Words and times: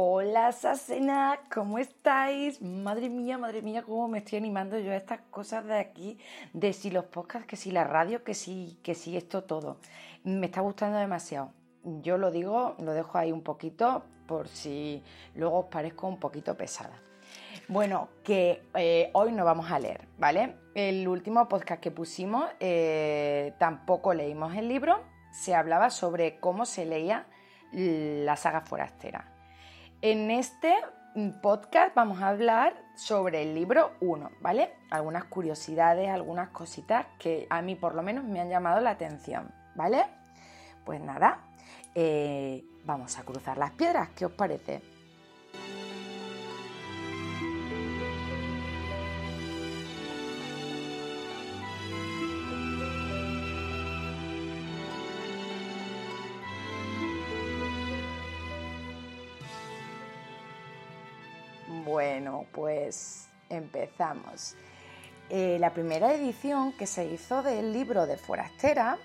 Hola 0.00 0.52
Sasena, 0.52 1.40
¿cómo 1.52 1.78
estáis? 1.78 2.62
Madre 2.62 3.08
mía, 3.08 3.38
madre 3.38 3.60
mía, 3.60 3.82
cómo 3.82 4.08
me 4.08 4.18
estoy 4.18 4.38
animando 4.38 4.78
yo 4.78 4.92
a 4.92 4.96
estas 4.96 5.20
cosas 5.30 5.64
de 5.64 5.78
aquí, 5.78 6.18
de 6.52 6.72
si 6.72 6.90
los 6.90 7.04
podcasts, 7.06 7.46
que 7.46 7.56
si 7.56 7.70
la 7.70 7.84
radio, 7.84 8.22
que 8.22 8.34
si, 8.34 8.78
que 8.82 8.94
si 8.94 9.16
esto 9.16 9.44
todo. 9.44 9.78
Me 10.24 10.46
está 10.46 10.60
gustando 10.60 10.98
demasiado. 10.98 11.52
Yo 12.02 12.18
lo 12.18 12.30
digo, 12.30 12.76
lo 12.78 12.92
dejo 12.92 13.18
ahí 13.18 13.32
un 13.32 13.42
poquito 13.42 14.04
por 14.26 14.48
si 14.48 15.02
luego 15.34 15.60
os 15.60 15.66
parezco 15.66 16.06
un 16.06 16.18
poquito 16.20 16.56
pesada. 16.56 17.07
Bueno, 17.68 18.08
que 18.24 18.62
eh, 18.76 19.10
hoy 19.12 19.30
no 19.30 19.44
vamos 19.44 19.70
a 19.70 19.78
leer, 19.78 20.08
¿vale? 20.16 20.56
El 20.74 21.06
último 21.06 21.50
podcast 21.50 21.82
que 21.82 21.90
pusimos 21.90 22.46
eh, 22.60 23.52
tampoco 23.58 24.14
leímos 24.14 24.54
el 24.54 24.68
libro, 24.68 25.04
se 25.32 25.54
hablaba 25.54 25.90
sobre 25.90 26.40
cómo 26.40 26.64
se 26.64 26.86
leía 26.86 27.26
la 27.72 28.36
saga 28.36 28.62
forastera. 28.62 29.30
En 30.00 30.30
este 30.30 30.74
podcast 31.42 31.94
vamos 31.94 32.22
a 32.22 32.28
hablar 32.28 32.74
sobre 32.96 33.42
el 33.42 33.54
libro 33.54 33.92
1, 34.00 34.30
¿vale? 34.40 34.72
Algunas 34.88 35.24
curiosidades, 35.24 36.08
algunas 36.08 36.48
cositas 36.48 37.04
que 37.18 37.46
a 37.50 37.60
mí 37.60 37.74
por 37.74 37.94
lo 37.94 38.02
menos 38.02 38.24
me 38.24 38.40
han 38.40 38.48
llamado 38.48 38.80
la 38.80 38.90
atención, 38.92 39.52
¿vale? 39.74 40.06
Pues 40.86 41.02
nada, 41.02 41.40
eh, 41.94 42.64
vamos 42.84 43.18
a 43.18 43.24
cruzar 43.24 43.58
las 43.58 43.72
piedras, 43.72 44.08
¿qué 44.16 44.24
os 44.24 44.32
parece? 44.32 44.80
Bueno, 61.88 62.44
pues 62.52 63.30
empezamos. 63.48 64.56
Eh, 65.30 65.56
la 65.58 65.72
primera 65.72 66.12
edición 66.12 66.74
que 66.76 66.86
se 66.86 67.06
hizo 67.06 67.42
del 67.42 67.72
libro 67.72 68.06
de 68.06 68.18
Forastera 68.18 68.98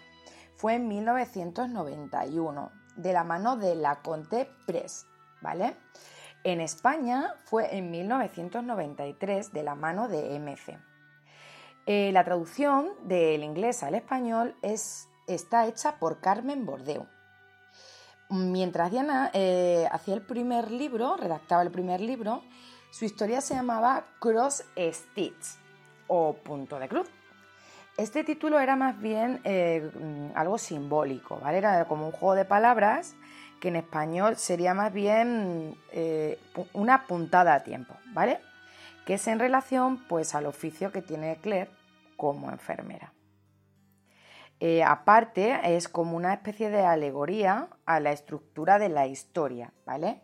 fue 0.57 0.75
en 0.75 0.89
1991, 0.89 2.71
de 2.97 3.13
la 3.13 3.23
mano 3.23 3.55
de 3.55 3.75
la 3.75 4.01
Conte 4.01 4.49
Press, 4.67 5.05
¿vale? 5.39 5.77
En 6.43 6.59
España 6.59 7.33
fue 7.45 7.73
en 7.73 7.89
1993, 7.89 9.53
de 9.53 9.63
la 9.63 9.75
mano 9.75 10.09
de 10.09 10.37
MC. 10.37 10.77
Eh, 11.85 12.11
la 12.11 12.25
traducción 12.25 12.89
del 13.03 13.45
inglés 13.45 13.81
al 13.81 13.95
español 13.95 14.57
es, 14.61 15.07
está 15.25 15.67
hecha 15.67 15.99
por 15.99 16.19
Carmen 16.19 16.65
Bordeu. 16.65 17.07
Mientras 18.29 18.91
Diana 18.91 19.29
eh, 19.33 19.87
hacía 19.89 20.15
el 20.15 20.21
primer 20.21 20.71
libro, 20.71 21.15
redactaba 21.15 21.61
el 21.61 21.71
primer 21.71 22.01
libro, 22.01 22.41
su 22.93 23.05
historia 23.05 23.41
se 23.41 23.55
llamaba 23.55 24.05
Cross 24.19 24.65
Stitch 24.77 25.57
o 26.05 26.33
Punto 26.33 26.77
de 26.77 26.87
Cruz. 26.87 27.09
Este 27.97 28.23
título 28.23 28.59
era 28.59 28.75
más 28.75 29.01
bien 29.01 29.41
eh, 29.45 29.89
algo 30.35 30.59
simbólico, 30.59 31.39
¿vale? 31.39 31.57
Era 31.57 31.85
como 31.85 32.05
un 32.05 32.11
juego 32.11 32.35
de 32.35 32.45
palabras 32.45 33.15
que 33.59 33.69
en 33.69 33.77
español 33.77 34.35
sería 34.35 34.75
más 34.75 34.93
bien 34.93 35.75
eh, 35.91 36.39
una 36.73 37.07
puntada 37.07 37.55
a 37.55 37.63
tiempo, 37.63 37.95
¿vale? 38.13 38.39
Que 39.07 39.15
es 39.15 39.27
en 39.27 39.39
relación 39.39 40.07
pues 40.07 40.35
al 40.35 40.45
oficio 40.45 40.91
que 40.91 41.01
tiene 41.01 41.37
Claire 41.37 41.71
como 42.15 42.51
enfermera. 42.51 43.11
Eh, 44.59 44.83
aparte, 44.83 45.75
es 45.75 45.89
como 45.89 46.15
una 46.15 46.35
especie 46.35 46.69
de 46.69 46.85
alegoría 46.85 47.69
a 47.87 47.99
la 47.99 48.11
estructura 48.11 48.77
de 48.77 48.89
la 48.89 49.07
historia, 49.07 49.73
¿vale? 49.83 50.21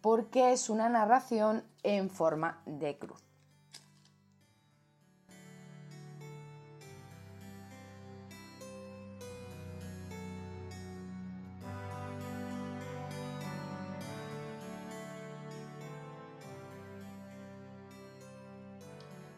Porque 0.00 0.52
es 0.52 0.70
una 0.70 0.88
narración 0.88 1.64
en 1.82 2.10
forma 2.10 2.62
de 2.66 2.98
cruz. 2.98 3.28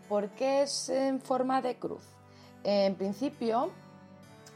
¿Por 0.09 0.31
qué 0.31 0.63
es 0.63 0.89
en 0.89 1.21
forma 1.21 1.63
de 1.63 1.79
cruz? 1.79 2.03
En 2.65 2.97
principio, 2.97 3.71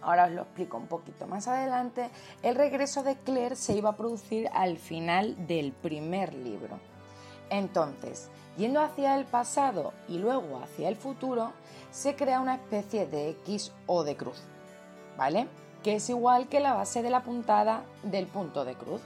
ahora 0.05 0.27
os 0.27 0.33
lo 0.33 0.43
explico 0.43 0.77
un 0.77 0.87
poquito 0.87 1.27
más 1.27 1.49
adelante, 1.49 2.11
el 2.43 2.55
regreso 2.55 3.03
de 3.03 3.17
Claire 3.17 3.57
se 3.57 3.75
iba 3.75 3.91
a 3.91 3.97
producir 3.97 4.49
al 4.53 4.77
final 4.77 5.47
del 5.47 5.73
primer 5.73 6.35
libro. 6.35 6.79
Entonces, 7.51 8.31
yendo 8.57 8.81
hacia 8.81 9.17
el 9.17 9.25
pasado 9.25 9.93
y 10.09 10.19
luego 10.19 10.61
hacia 10.63 10.89
el 10.89 10.97
futuro, 10.97 11.53
se 11.91 12.17
crea 12.17 12.41
una 12.41 12.55
especie 12.55 13.07
de 13.07 13.31
X 13.31 13.73
o 13.87 14.05
de 14.05 14.17
cruz, 14.17 14.43
¿vale? 15.17 15.49
Que 15.83 15.97
es 15.97 16.09
igual 16.09 16.49
que 16.49 16.61
la 16.61 16.75
base 16.75 17.03
de 17.03 17.11
la 17.11 17.23
puntada 17.23 17.85
del 18.03 18.27
punto 18.27 18.65
de 18.65 18.75
cruz. 18.75 19.01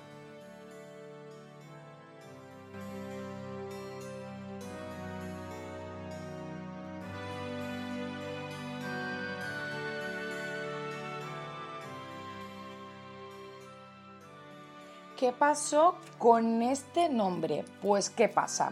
¿Qué 15.19 15.33
pasó 15.33 15.97
con 16.17 16.63
este 16.63 17.09
nombre? 17.09 17.65
Pues 17.83 18.09
¿qué 18.09 18.29
pasa? 18.29 18.71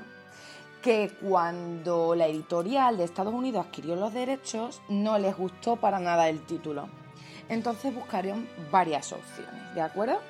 Que 0.80 1.10
cuando 1.20 2.14
la 2.14 2.28
editorial 2.28 2.96
de 2.96 3.02
Estados 3.02 3.34
Unidos 3.34 3.66
adquirió 3.66 3.96
los 3.96 4.14
derechos, 4.14 4.80
no 4.88 5.18
les 5.18 5.36
gustó 5.36 5.74
para 5.74 5.98
nada 5.98 6.28
el 6.28 6.46
título. 6.46 6.88
Entonces 7.48 7.92
buscaron 7.92 8.48
varias 8.70 9.12
opciones, 9.12 9.74
¿de 9.74 9.80
acuerdo? 9.80 10.20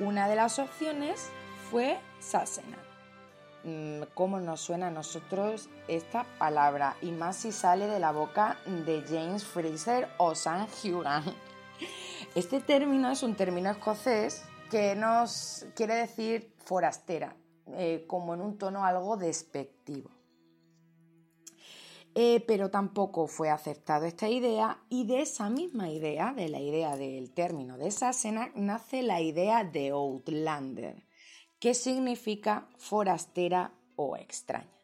Una 0.00 0.26
de 0.26 0.34
las 0.34 0.58
opciones 0.58 1.28
fue 1.70 2.00
Sassenach. 2.18 2.80
Mm, 3.62 4.02
¿Cómo 4.12 4.40
nos 4.40 4.60
suena 4.60 4.88
a 4.88 4.90
nosotros 4.90 5.68
esta 5.86 6.24
palabra? 6.36 6.96
Y 7.00 7.12
más 7.12 7.36
si 7.36 7.52
sale 7.52 7.86
de 7.86 8.00
la 8.00 8.10
boca 8.10 8.58
de 8.66 9.04
James 9.08 9.44
Fraser 9.44 10.08
o 10.18 10.34
Sam 10.34 10.66
Hugan. 10.82 11.22
Este 12.34 12.60
término 12.60 13.08
es 13.10 13.22
un 13.22 13.34
término 13.34 13.70
escocés 13.70 14.42
que 14.70 14.94
nos 14.96 15.66
quiere 15.74 15.94
decir 15.94 16.54
forastera, 16.64 17.36
eh, 17.74 18.04
como 18.06 18.34
en 18.34 18.40
un 18.40 18.58
tono 18.58 18.84
algo 18.84 19.16
despectivo. 19.16 20.10
Eh, 22.14 22.42
pero 22.46 22.70
tampoco 22.70 23.26
fue 23.26 23.50
aceptada 23.50 24.08
esta 24.08 24.28
idea 24.28 24.82
y 24.88 25.06
de 25.06 25.20
esa 25.20 25.50
misma 25.50 25.90
idea, 25.90 26.32
de 26.32 26.48
la 26.48 26.60
idea 26.60 26.96
del 26.96 27.30
término 27.34 27.76
de 27.76 27.90
Sassenach, 27.90 28.54
nace 28.54 29.02
la 29.02 29.20
idea 29.20 29.64
de 29.64 29.90
Outlander, 29.90 31.06
que 31.58 31.74
significa 31.74 32.68
forastera 32.78 33.74
o 33.96 34.16
extraña. 34.16 34.75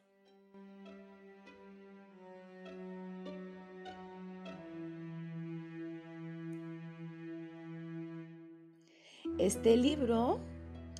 Este 9.38 9.76
libro, 9.76 10.38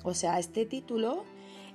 o 0.03 0.13
sea, 0.13 0.39
este 0.39 0.65
título, 0.65 1.23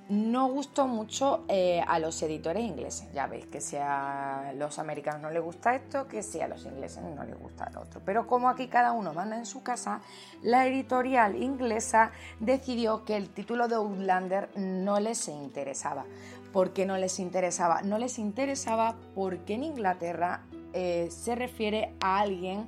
no 0.09 0.47
gustó 0.47 0.87
mucho 0.87 1.45
eh, 1.47 1.83
a 1.87 1.99
los 1.99 2.21
editores 2.23 2.63
ingleses. 2.63 3.07
Ya 3.13 3.27
veis 3.27 3.45
que 3.45 3.61
si 3.61 3.77
a 3.77 4.53
los 4.55 4.79
americanos 4.79 5.21
no 5.21 5.29
les 5.29 5.41
gusta 5.41 5.75
esto, 5.75 6.07
que 6.07 6.23
si 6.23 6.41
a 6.41 6.47
los 6.47 6.65
ingleses 6.65 7.03
no 7.03 7.23
les 7.23 7.37
gusta 7.37 7.69
lo 7.69 7.81
otro. 7.81 8.01
Pero 8.03 8.25
como 8.25 8.49
aquí 8.49 8.67
cada 8.67 8.91
uno 8.91 9.13
manda 9.13 9.37
en 9.37 9.45
su 9.45 9.61
casa, 9.61 10.01
la 10.41 10.65
editorial 10.65 11.41
inglesa 11.41 12.11
decidió 12.39 13.05
que 13.05 13.17
el 13.17 13.29
título 13.29 13.67
de 13.67 13.75
Outlander 13.75 14.49
no 14.57 14.99
les 14.99 15.27
interesaba. 15.27 16.05
¿Por 16.51 16.73
qué 16.73 16.87
no 16.87 16.97
les 16.97 17.19
interesaba? 17.19 17.83
No 17.83 17.99
les 17.99 18.17
interesaba 18.17 18.95
porque 19.13 19.53
en 19.53 19.63
Inglaterra 19.63 20.41
eh, 20.73 21.09
se 21.11 21.35
refiere 21.35 21.93
a 21.99 22.19
alguien 22.19 22.67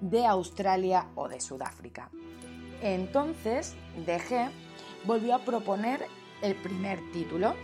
de 0.00 0.26
Australia 0.26 1.06
o 1.14 1.28
de 1.28 1.40
Sudáfrica. 1.40 2.10
Entonces, 2.82 3.74
DG 4.06 4.50
volvió 5.04 5.34
a 5.34 5.40
proponer 5.40 6.06
el 6.42 6.54
primer 6.54 6.98
título, 7.12 7.54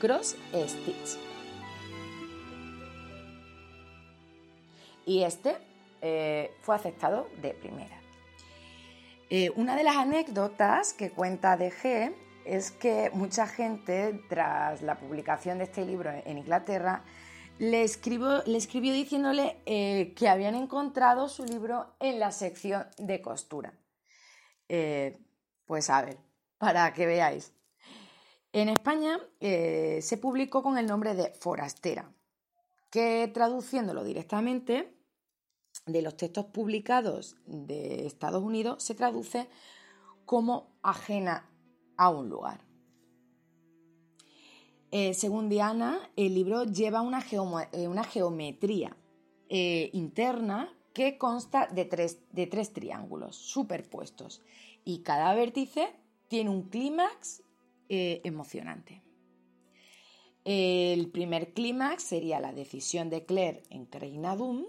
Cross 0.00 0.36
Stitch. 0.52 1.18
Y 5.04 5.22
este 5.22 5.56
eh, 6.02 6.52
fue 6.62 6.76
aceptado 6.76 7.28
de 7.40 7.50
primera. 7.54 7.98
Eh, 9.30 9.50
una 9.56 9.76
de 9.76 9.84
las 9.84 9.96
anécdotas 9.96 10.94
que 10.94 11.10
cuenta 11.10 11.56
DG 11.56 12.14
es 12.46 12.70
que 12.70 13.10
mucha 13.12 13.46
gente, 13.46 14.22
tras 14.30 14.80
la 14.80 14.94
publicación 14.94 15.58
de 15.58 15.64
este 15.64 15.84
libro 15.84 16.10
en 16.10 16.38
Inglaterra, 16.38 17.02
le, 17.58 17.82
escribió, 17.82 18.42
le 18.44 18.58
escribió 18.58 18.92
diciéndole 18.92 19.60
eh, 19.66 20.14
que 20.16 20.28
habían 20.28 20.54
encontrado 20.54 21.28
su 21.28 21.44
libro 21.44 21.94
en 22.00 22.18
la 22.18 22.32
sección 22.32 22.86
de 22.98 23.20
costura. 23.20 23.78
Eh, 24.68 25.18
pues 25.66 25.90
a 25.90 26.02
ver, 26.02 26.18
para 26.58 26.92
que 26.94 27.06
veáis. 27.06 27.52
En 28.52 28.68
España 28.68 29.20
eh, 29.40 30.00
se 30.02 30.16
publicó 30.16 30.62
con 30.62 30.78
el 30.78 30.86
nombre 30.86 31.14
de 31.14 31.32
Forastera, 31.40 32.12
que 32.90 33.30
traduciéndolo 33.32 34.04
directamente 34.04 34.94
de 35.86 36.02
los 36.02 36.16
textos 36.16 36.46
publicados 36.46 37.36
de 37.46 38.06
Estados 38.06 38.42
Unidos 38.42 38.82
se 38.82 38.94
traduce 38.94 39.48
como 40.24 40.78
ajena 40.82 41.50
a 41.96 42.10
un 42.10 42.28
lugar. 42.28 42.67
Eh, 44.90 45.12
según 45.12 45.48
Diana, 45.48 46.10
el 46.16 46.34
libro 46.34 46.64
lleva 46.64 47.02
una, 47.02 47.20
eh, 47.20 47.88
geometría 48.10 48.96
eh, 49.50 49.90
interna 49.92 50.74
que 50.94 51.18
consta 51.18 51.66
de 51.66 51.84
tres, 51.84 52.20
de 52.32 52.46
tres 52.46 52.72
triángulos 52.72 53.36
superpuestos 53.36 54.42
y 54.84 55.02
cada 55.02 55.34
vértice 55.34 55.88
tiene 56.28 56.50
un 56.50 56.62
clímax 56.68 57.42
emocionante. 57.90 59.02
El 60.44 61.10
primer 61.10 61.54
clímax 61.54 62.02
sería 62.02 62.38
la 62.38 62.52
decisión 62.52 63.08
de 63.08 63.24
Claire 63.24 63.62
en 63.70 63.86
Creinadum, 63.86 64.66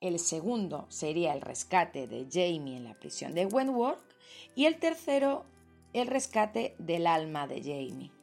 el 0.00 0.18
segundo 0.18 0.86
sería 0.90 1.34
el 1.34 1.40
rescate 1.40 2.06
de 2.06 2.26
Jamie 2.30 2.76
en 2.76 2.84
la 2.84 2.94
prisión 2.94 3.34
de 3.34 3.46
Wentworth 3.46 4.00
y 4.54 4.66
el 4.66 4.78
tercero 4.78 5.44
el 5.92 6.06
rescate 6.06 6.74
del 6.78 7.06
alma 7.06 7.48
de 7.48 7.60
Jamie. 7.60 8.19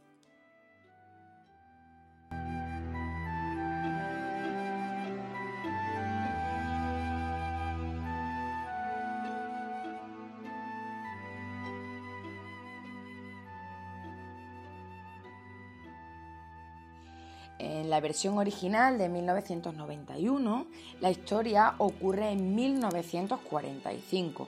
En 17.60 17.90
la 17.90 18.00
versión 18.00 18.38
original 18.38 19.00
de 19.00 19.10
1991, 19.10 20.68
la 21.02 21.10
historia 21.10 21.74
ocurre 21.80 22.32
en 22.32 22.54
1945, 22.56 24.48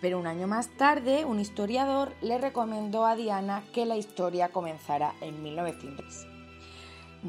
pero 0.00 0.18
un 0.18 0.26
año 0.26 0.46
más 0.46 0.68
tarde 0.76 1.24
un 1.24 1.40
historiador 1.40 2.12
le 2.20 2.36
recomendó 2.36 3.06
a 3.06 3.16
Diana 3.16 3.64
que 3.72 3.86
la 3.86 3.96
historia 3.96 4.50
comenzara 4.50 5.14
en 5.22 5.42
1903, 5.42 6.26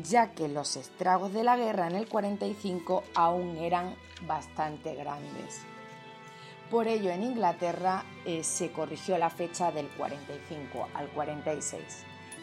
ya 0.04 0.32
que 0.32 0.50
los 0.50 0.76
estragos 0.76 1.32
de 1.32 1.46
la 1.46 1.56
guerra 1.56 1.88
en 1.88 1.96
el 1.96 2.10
45 2.10 3.04
aún 3.16 3.56
eran 3.58 3.96
bastante 4.28 4.96
grandes. 4.96 5.62
Por 6.70 6.88
ello, 6.88 7.10
en 7.10 7.24
Inglaterra 7.24 8.06
eh, 8.26 8.44
se 8.44 8.72
corrigió 8.72 9.18
la 9.18 9.30
fecha 9.30 9.72
del 9.72 9.88
45 9.90 10.88
al 10.94 11.08
46 11.10 11.82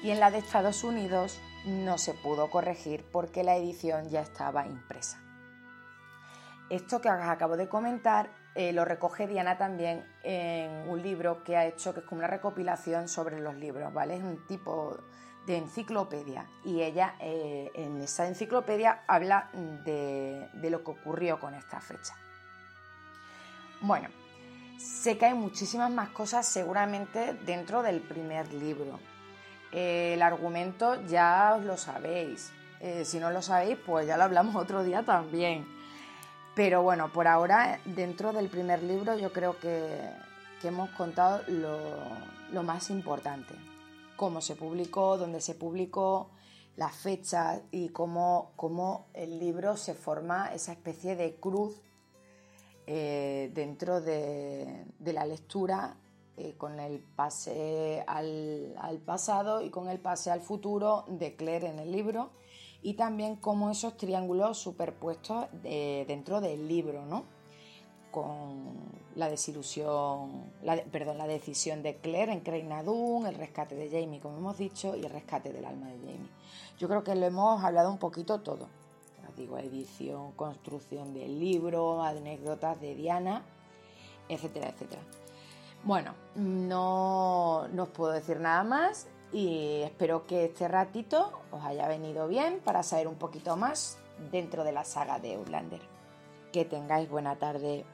y 0.02 0.11
en 0.11 0.20
la 0.20 0.31
de 0.31 0.38
Estados 0.38 0.85
Unidos 0.85 1.38
no 1.67 1.99
se 1.99 2.15
pudo 2.15 2.51
corregir 2.51 3.05
porque 3.11 3.45
la 3.45 3.57
edición 3.57 4.09
ya 4.09 4.21
estaba 4.21 4.67
impresa. 4.67 5.21
Esto 6.71 7.01
que 7.01 7.09
os 7.09 7.21
acabo 7.21 7.57
de 7.57 7.69
comentar 7.69 8.31
eh, 8.55 8.73
lo 8.73 8.85
recoge 8.85 9.27
Diana 9.27 9.57
también 9.57 10.05
en 10.25 10.89
un 10.89 11.01
libro 11.01 11.45
que 11.45 11.57
ha 11.57 11.67
hecho, 11.67 11.95
que 11.95 12.01
es 12.01 12.07
como 12.07 12.19
una 12.19 12.29
recopilación 12.29 13.09
sobre 13.09 13.39
los 13.39 13.55
libros, 13.55 13.95
¿vale? 13.95 14.17
Es 14.17 14.23
un 14.23 14.47
tipo 14.47 14.99
de 15.47 15.59
enciclopedia 15.59 16.47
y 16.65 16.83
ella 16.83 17.15
eh, 17.21 17.71
en 17.75 18.01
esa 18.03 18.27
enciclopedia 18.27 19.05
habla 19.07 19.49
de, 19.85 20.49
de 20.53 20.71
lo 20.71 20.83
que 20.83 20.91
ocurrió 20.91 21.39
con 21.39 21.55
esta 21.55 21.81
fecha. 21.81 22.15
Bueno, 23.81 24.09
sé 24.77 25.17
que 25.17 25.27
hay 25.27 25.35
muchísimas 25.35 25.91
más 25.91 26.09
cosas 26.11 26.45
seguramente 26.45 27.35
dentro 27.47 27.83
del 27.83 28.01
primer 28.01 28.53
libro 28.53 28.99
el 29.73 30.23
argumento 30.23 31.05
ya 31.06 31.55
os 31.59 31.65
lo 31.65 31.76
sabéis. 31.76 32.53
Eh, 32.81 33.05
si 33.05 33.19
no 33.19 33.31
lo 33.31 33.43
sabéis, 33.43 33.76
pues 33.85 34.06
ya 34.06 34.17
lo 34.17 34.25
hablamos 34.25 34.55
otro 34.62 34.82
día 34.82 35.03
también. 35.03 35.67
Pero 36.55 36.82
bueno, 36.82 37.12
por 37.12 37.29
ahora, 37.29 37.81
dentro 37.85 38.32
del 38.32 38.49
primer 38.49 38.82
libro, 38.82 39.17
yo 39.17 39.32
creo 39.32 39.59
que, 39.59 40.11
hemos 40.62 40.91
contado 40.91 41.43
lo, 41.47 42.62
más 42.65 42.91
importante. 42.91 43.55
Cómo 44.17 44.41
se 44.41 44.56
publicó, 44.56 45.17
dónde 45.17 45.41
se 45.41 45.55
publicó, 45.55 46.31
las 46.76 46.97
fechas 46.97 47.61
y 47.71 47.91
cómo, 47.91 48.53
cómo 48.56 49.06
el 49.14 49.38
libro 49.38 49.76
se 49.76 49.94
forma 49.94 50.53
esa 50.53 50.73
especie 50.73 51.14
de 51.14 51.37
cruz 51.37 51.81
eh, 52.87 53.50
dentro 53.55 54.00
de, 54.00 54.85
de 54.99 55.12
la 55.12 55.26
lectura 55.26 55.97
con 56.56 56.79
el 56.81 57.00
pase 57.00 58.05
al, 58.06 59.00
pasado 59.05 59.61
y 59.62 59.70
con 59.70 59.88
el 59.88 59.99
pase 59.99 60.31
al 60.31 60.40
futuro 60.40 61.05
de 61.08 61.35
Claire 61.37 61.69
en 61.69 61.79
el 61.79 61.93
libro 61.93 62.31
y 62.82 62.94
también 62.94 63.37
como 63.37 63.70
esos 63.70 63.96
triángulos 63.96 64.58
superpuestos 64.58 65.46
dentro 65.62 66.40
del 66.40 66.69
libro, 66.69 67.05
¿no? 67.06 67.25
Con 68.12 68.75
la 69.17 69.29
desilusión, 69.29 70.52
perdón, 70.93 71.19
la 71.19 71.26
decisión 71.26 71.82
de 71.82 71.96
Claire 71.96 72.32
en 72.32 72.40
Creinadun, 72.40 73.26
el 73.26 73.35
rescate 73.35 73.75
de 73.75 73.90
Jamie, 73.90 74.20
como 74.20 74.38
hemos 74.38 74.56
dicho, 74.56 74.96
y 74.96 75.05
el 75.05 75.11
rescate 75.11 75.52
del 75.52 75.64
alma 75.64 75.88
de 75.88 75.99
Jamie. 75.99 76.31
Yo 76.79 76.88
creo 76.88 77.02
que 77.02 77.14
lo 77.17 77.26
hemos 77.26 77.62
hablado 77.64 77.90
un 77.90 77.99
poquito 77.99 78.40
todo. 78.40 78.69
digo, 79.37 79.58
edición, 79.58 80.32
construcción 80.32 81.14
del 81.14 81.38
libro, 81.38 82.02
anécdotas 82.02 82.81
de 82.81 82.94
Diana, 82.94 83.44
etcétera, 84.29 84.69
etcétera. 84.69 85.02
Bueno, 85.85 86.15
no, 86.35 87.61
os 87.63 87.89
puedo 87.89 88.13
decir 88.13 88.41
nada 88.41 88.65
más 88.65 89.07
y 89.33 89.83
espero 89.83 90.27
que 90.27 90.47
este 90.47 90.69
ratito 90.69 91.33
os 91.51 91.65
haya 91.65 91.89
venido 91.89 92.29
bien 92.29 92.61
para 92.65 92.83
saber 92.83 93.09
un 93.09 93.17
poquito 93.17 93.57
más 93.57 93.99
dentro 94.31 94.65
de 94.65 94.73
la 94.73 94.85
saga 94.85 95.19
de 95.19 95.35
Outlander. 95.35 95.81
Que 96.53 96.65
tengáis 96.65 97.09
buena 97.09 97.37
tarde. 97.37 97.85